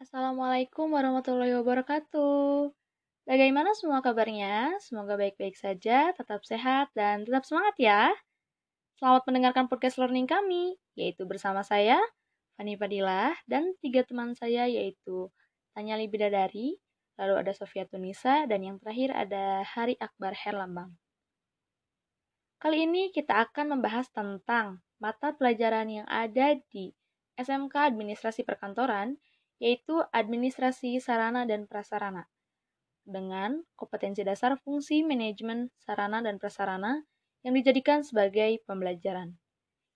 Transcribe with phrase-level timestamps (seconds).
[0.00, 2.72] Assalamualaikum warahmatullahi wabarakatuh.
[3.28, 4.80] Bagaimana semua kabarnya?
[4.80, 8.08] Semoga baik-baik saja, tetap sehat, dan tetap semangat ya.
[8.96, 12.00] Selamat mendengarkan podcast learning kami, yaitu bersama saya,
[12.56, 15.28] Fani Fadilah, dan tiga teman saya yaitu
[15.76, 16.80] Tanya Libidadari,
[17.20, 20.96] lalu ada Sofia Tunisa, dan yang terakhir ada Hari Akbar Herlambang.
[22.56, 26.88] Kali ini kita akan membahas tentang mata pelajaran yang ada di
[27.36, 29.20] SMK Administrasi Perkantoran,
[29.60, 32.26] yaitu Administrasi Sarana dan Prasarana
[33.10, 37.02] dengan kompetensi dasar fungsi manajemen sarana dan prasarana
[37.42, 39.34] yang dijadikan sebagai pembelajaran.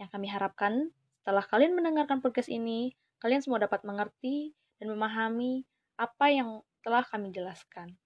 [0.00, 0.90] Yang kami harapkan
[1.22, 5.64] setelah kalian mendengarkan podcast ini, kalian semua dapat mengerti dan memahami
[5.96, 7.96] apa yang telah kami jelaskan.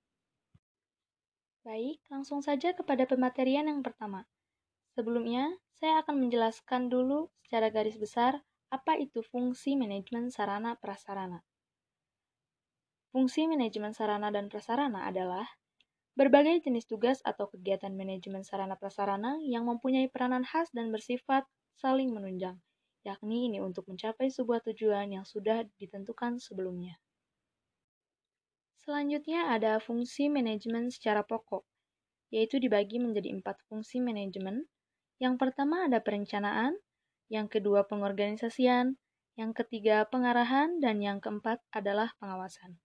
[1.60, 4.24] Baik, langsung saja kepada pematerian yang pertama.
[4.96, 11.42] Sebelumnya, saya akan menjelaskan dulu secara garis besar apa itu fungsi manajemen sarana prasarana.
[13.10, 15.42] Fungsi manajemen sarana dan prasarana adalah
[16.14, 21.42] berbagai jenis tugas atau kegiatan manajemen sarana prasarana yang mempunyai peranan khas dan bersifat
[21.74, 22.62] saling menunjang,
[23.02, 27.02] yakni ini untuk mencapai sebuah tujuan yang sudah ditentukan sebelumnya.
[28.80, 31.66] Selanjutnya ada fungsi manajemen secara pokok,
[32.30, 34.70] yaitu dibagi menjadi empat fungsi manajemen.
[35.18, 36.78] Yang pertama ada perencanaan,
[37.30, 38.98] yang kedua pengorganisasian,
[39.38, 42.82] yang ketiga pengarahan, dan yang keempat adalah pengawasan.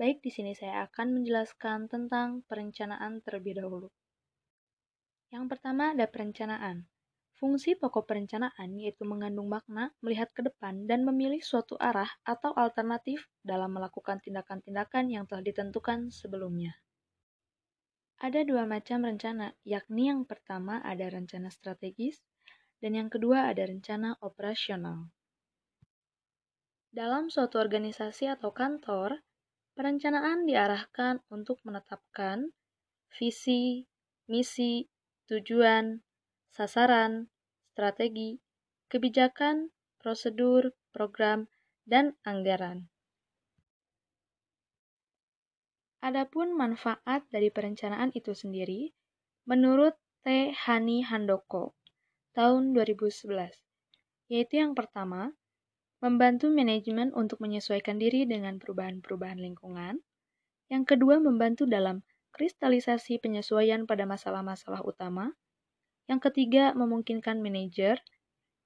[0.00, 3.92] Baik, di sini saya akan menjelaskan tentang perencanaan terlebih dahulu.
[5.28, 6.88] Yang pertama ada perencanaan.
[7.36, 13.28] Fungsi pokok perencanaan yaitu mengandung makna melihat ke depan dan memilih suatu arah atau alternatif
[13.44, 16.80] dalam melakukan tindakan-tindakan yang telah ditentukan sebelumnya.
[18.16, 22.24] Ada dua macam rencana, yakni yang pertama ada rencana strategis
[22.80, 25.12] dan yang kedua ada rencana operasional.
[26.92, 29.20] Dalam suatu organisasi atau kantor,
[29.76, 32.48] Perencanaan diarahkan untuk menetapkan
[33.12, 33.84] visi,
[34.24, 34.88] misi,
[35.28, 36.00] tujuan,
[36.48, 37.28] sasaran,
[37.76, 38.40] strategi,
[38.88, 41.52] kebijakan, prosedur, program,
[41.84, 42.88] dan anggaran.
[46.00, 48.96] Adapun manfaat dari perencanaan itu sendiri,
[49.44, 49.92] menurut
[50.24, 50.56] T.
[50.56, 51.75] Hani Handoko
[52.36, 53.32] tahun 2011,
[54.28, 55.32] yaitu yang pertama,
[56.04, 60.04] membantu manajemen untuk menyesuaikan diri dengan perubahan-perubahan lingkungan.
[60.68, 62.04] Yang kedua, membantu dalam
[62.36, 65.32] kristalisasi penyesuaian pada masalah-masalah utama.
[66.04, 68.04] Yang ketiga, memungkinkan manajer.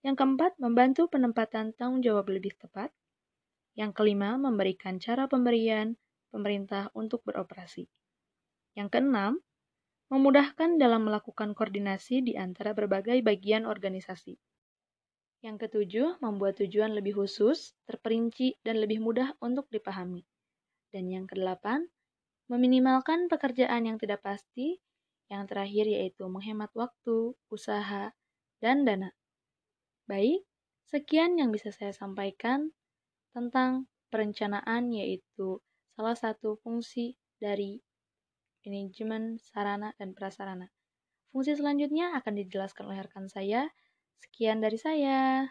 [0.03, 2.91] Yang keempat, membantu penempatan tanggung jawab lebih tepat.
[3.79, 5.95] Yang kelima, memberikan cara pemberian
[6.35, 7.87] pemerintah untuk beroperasi.
[8.75, 9.39] Yang keenam,
[10.11, 14.35] memudahkan dalam melakukan koordinasi di antara berbagai bagian organisasi.
[15.41, 20.27] Yang ketujuh, membuat tujuan lebih khusus, terperinci, dan lebih mudah untuk dipahami.
[20.91, 21.87] Dan yang kedelapan,
[22.51, 24.83] meminimalkan pekerjaan yang tidak pasti.
[25.31, 28.11] Yang terakhir yaitu menghemat waktu, usaha,
[28.59, 29.15] dan dana.
[30.11, 30.43] Baik,
[30.91, 32.75] sekian yang bisa saya sampaikan
[33.31, 35.63] tentang perencanaan yaitu
[35.95, 37.79] salah satu fungsi dari
[38.65, 40.69] manajemen sarana dan prasarana.
[41.31, 43.71] Fungsi selanjutnya akan dijelaskan oleh rekan saya.
[44.19, 45.47] Sekian dari saya.